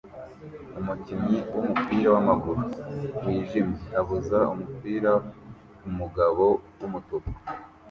[0.79, 2.61] Umukinnyi wumupira wamaguru
[3.23, 5.11] wijimye abuza umupira
[5.79, 6.45] kumugabo
[6.79, 7.31] wumutuku